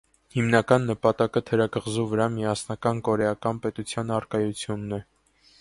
Հիմնական 0.35 0.87
նպատակը 0.91 1.43
թերակղզու 1.49 2.07
վրա 2.13 2.27
միասնական 2.39 3.05
կորեական 3.11 3.63
պետության 3.67 4.15
առկայությունն 4.17 4.99
է։ 5.03 5.05